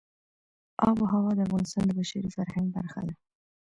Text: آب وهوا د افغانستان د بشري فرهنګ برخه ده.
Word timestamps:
آب 0.87 0.97
وهوا 1.01 1.31
د 1.35 1.39
افغانستان 1.47 1.83
د 1.87 1.91
بشري 1.99 2.29
فرهنګ 2.35 2.67
برخه 2.77 3.01
ده. 3.07 3.15